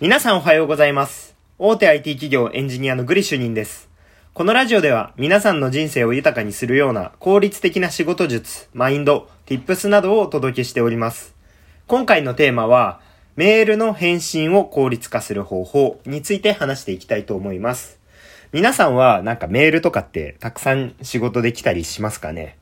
[0.00, 1.34] 皆さんおはようございます。
[1.58, 3.88] 大手 IT 企業エンジニアのグリ主任です。
[4.32, 11.34] このラジオでは皆さんの人生を豊かにするような効率的な仕事術、マインド、tips などをお届けしております。
[11.88, 13.00] 今回のテーマは、
[13.34, 17.98] メールの返信を効率化する方法について話していきたいと思います。
[18.52, 22.56] 皆さんはなんかメールとかってたくさん仕事できたりしますかね？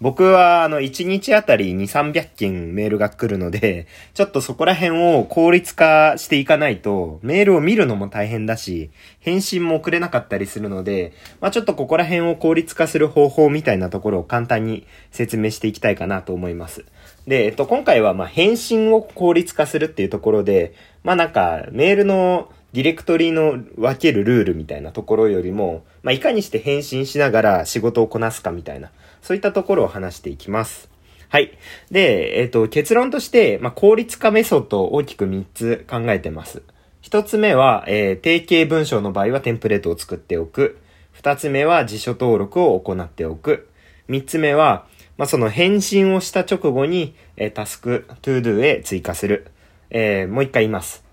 [0.00, 16.86] 僕はあの1日あたり2、300件メールが来るので、 ちょっとそこら辺を効率化していかないと、メールを見るのも大変だし、返信も送れなかったりするので、まあちょっとここら辺を効率化する方法みたいなところを簡単に説明していきたいかなと思います。
[17.26, 20.72] で、えっと、今回はまあ返信を効率化するっていうところで、
[21.04, 28.90] まあなんかメールのディレクトリの分けるルールみたいなところよりも、まあいかにして返信しながら仕事をこなすかみたいな、
[29.22, 30.90] そういったところを話していきます。
[31.28, 31.52] はい。
[31.92, 36.62] で、えっ、と、結論として、まあ、効率化メソッドを大きく3つ考えてます。
[37.02, 40.78] 1つ目は、えー定型文章の場合はテンプレートを作っておく。
[41.22, 43.68] 2つ目は辞書登録を行っておく。
[44.08, 44.86] 3つ目は、
[45.16, 49.52] まあ、その返信をした直後に、えータスク、トゥードゥへ追加する。
[49.90, 51.04] えーもう一回言います。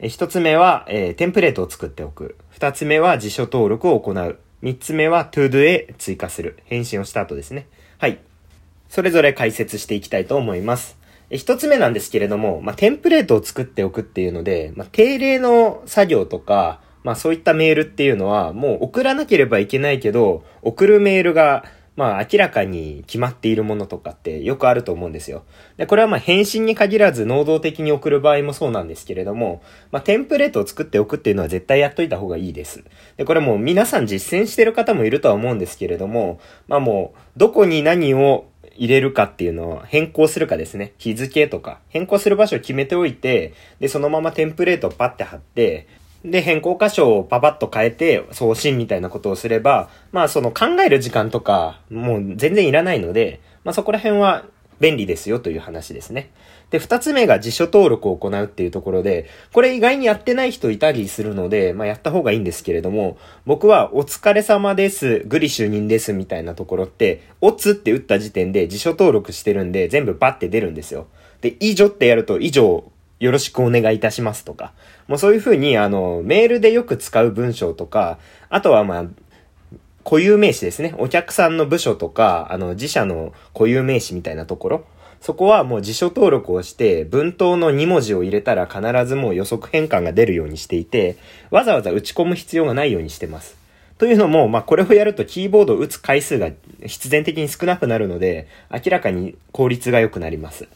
[0.00, 2.36] えー一つ目は、えーテンプレートを作っておく。
[2.48, 4.38] 二つ目は辞書登録を行う。
[4.62, 6.58] 三つ目は to do へ追加する。
[6.66, 7.66] 返信をした後ですね。
[7.98, 8.18] はい。
[8.88, 10.98] それぞれ解説していきたいと思います。
[11.30, 21.64] 一つ目なんですけれども、まあ、テンプレートを作っておくっていうので、まあ、定例の作業とか、まあ、そういったメールっていうのは、もう送らなければいけないけど、送るメールが、
[22.00, 25.44] まあ明らかに決まっているものとかってよくあると思うんですよ。
[25.76, 29.60] で、これはまあ返信に限らず能動的に送る場合もそうなんですけれども、
[29.92, 32.82] まあテンプレートを作っておくっていうのは絶対やっといた方がいいです。
[33.18, 40.94] で、これもう皆さん実践してる方もいるとは思うんですけれども、まあもうどこに何を入れるかっていうのを変更するかですね。
[40.96, 45.86] 日付とか変更する場所を決めておいて、で、そのままテンプレートをパッて貼って、
[46.24, 54.44] で、変更箇所をパパッと変えて送信みたいなことをすれば、まあその考える時間とか、もう全然いらないので、まあそこら辺は
[54.80, 56.30] 便利ですよという話ですね。
[56.70, 71.06] で、二つ目が辞書登録を行うっていうところで、これ意外にやってない人いたりするので、まあやった方がいいんですけれども、僕はお疲れ様です、グリ就任ですみたいなところって、おつって打った時点で辞書登録してるんで、全部バッて出るんですよ。
[71.40, 72.84] で、以上ってやると、以上
[73.20, 74.72] よろしくお願いいたしますとか、
[75.06, 79.04] もうそういうふうに、あの、メールでよく使う文章とか、あとはまあ、
[80.04, 80.94] 固有名詞ですね。
[80.98, 84.84] お客さんの部署とか、あの、自社の固有名詞みたいなところ。
[85.20, 91.16] そこはもう辞書登録をして、文頭の2文字を入れたら必ずもう予測変換が出るようにしていて、
[91.50, 93.56] わざわざ打ち込む必要がないようにしてます。
[93.98, 96.50] というのも、まあ、これをやるとキーボードを打つ回数が
[96.86, 100.68] 必然的に少なくなるので、明らかに効率が良くなります。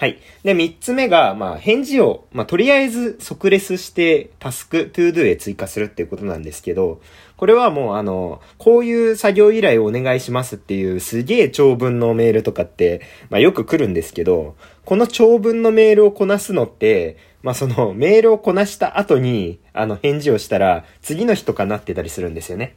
[0.00, 0.18] はい。
[0.44, 7.02] で、三つ目が、まあ、返事を、まあ、とりあえず即レスして、タスク、トゥードゥへ追加するっていうことなんですけど、
[7.36, 14.56] これはもう、あの、こういう作業依頼をお願いしますっていう、すげえ長文のメールとかって、まあ、よく来るんですけど、
[14.86, 22.74] この長文のメールをこなすのって、まあ、その、メールをこなした後に、あの、返事をしたら、次の日とかなってたりするんですよね。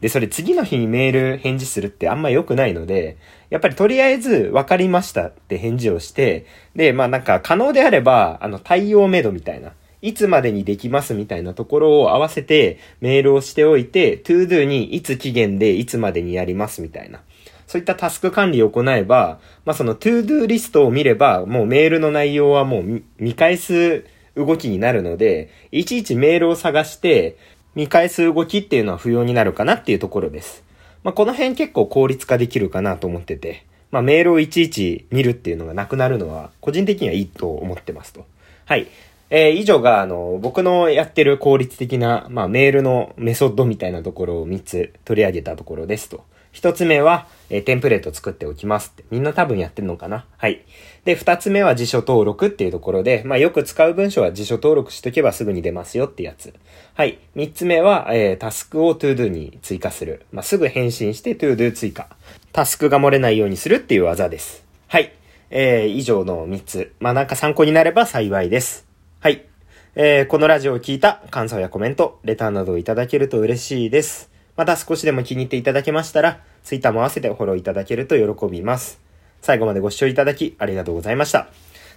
[0.00, 3.16] で、それ次の日にメール返事するってあんま良くないので、
[3.50, 17.20] やっぱりとりあえず分かりましたって返事をして、で、まあなんか可能であれば、あの対応メドみたいな、いつまでにできますみたいなところを合わせてメールをしておいて、to do にいつ期限でいつまでにやりますみたいな。
[17.66, 24.06] そういったタスク管理を行えば、まあその to do リストを見れば、もうメールの内容はもう見返す
[24.36, 27.36] 動きになるので、いちいちメールを探して、
[27.78, 30.64] 見返す動きっていうのは不要になるかなっていうところです。
[31.04, 38.26] まあ、この辺結構効率化できるかなと思ってて、まあ、メールをいちいち見るっていうのがなくなるのは、個人的にはいいと思ってますと。
[38.64, 38.88] はい。
[39.30, 46.24] えー以上が、あの、僕のやってる効率的な、まあ、メールのメソッドみたいなところを3つ取り上げたところですと。
[46.54, 49.04] 1つ目は、えーテンプレート作っておきますって。
[49.10, 50.26] みんな多分やってるのかな？
[50.36, 50.64] はい。
[51.04, 56.52] で、2つ目は辞書登録っていうところで、まあ、よく使う文章は辞書登録しとけばすぐに出ますよってやつ。
[56.94, 57.18] はい。
[57.36, 60.26] 3つ目は、えータスクを ToDo に追加する。
[60.32, 62.08] まあ、すぐ返信して ToDo 追加。
[62.52, 64.66] タスクが漏れないようにするっていう技です。
[64.88, 65.12] はい。
[65.50, 66.92] えー以上の3つ。
[67.00, 68.86] まあ、なんか参考になれば幸いです。
[69.20, 69.46] はい。
[69.94, 74.27] えーこのラジオを聞いた感想やコメント、レターなどをいただけると嬉しいです。
[74.58, 79.00] また少しでも気に入っていただけましたら、ツイッターも合わせてフォローいただけると喜びます。
[79.40, 81.46] 最後までご視聴いただきありがとうございました。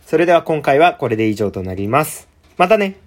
[0.06, 2.28] それでは今回はこれで以上となります。
[2.58, 2.98] またね